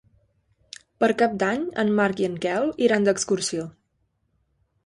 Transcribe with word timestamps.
Per 1.03 1.09
Cap 1.19 1.35
d'Any 1.43 1.67
en 1.83 1.93
Marc 2.01 2.23
i 2.23 2.27
en 2.31 2.39
Quel 2.47 2.73
iran 2.89 3.09
d'excursió. 3.09 3.71